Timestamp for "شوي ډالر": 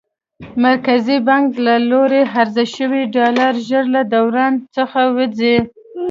2.75-3.53